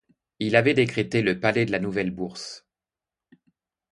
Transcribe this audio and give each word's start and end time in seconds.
Il 0.39 0.55
avait 0.55 0.73
décrété 0.73 1.21
le 1.21 1.39
palais 1.39 1.63
de 1.67 1.71
la 1.71 1.77
nouvelle 1.77 2.09
Bourse. 2.09 2.65